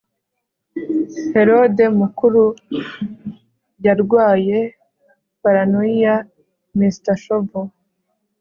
Herode 1.33 1.83
Mukuru 1.99 2.45
yarwaye 3.85 4.59
paranoia 5.41 6.13
MrShoval 6.77 7.67